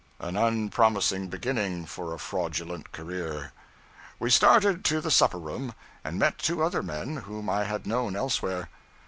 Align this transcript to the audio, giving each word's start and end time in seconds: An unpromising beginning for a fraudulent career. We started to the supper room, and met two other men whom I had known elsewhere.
An 0.19 0.35
unpromising 0.35 1.27
beginning 1.27 1.85
for 1.85 2.11
a 2.11 2.17
fraudulent 2.17 2.91
career. 2.91 3.51
We 4.17 4.31
started 4.31 4.83
to 4.85 4.99
the 4.99 5.11
supper 5.11 5.37
room, 5.37 5.75
and 6.03 6.17
met 6.17 6.39
two 6.39 6.63
other 6.63 6.81
men 6.81 7.17
whom 7.17 7.51
I 7.51 7.65
had 7.65 7.85
known 7.85 8.15
elsewhere. 8.15 8.69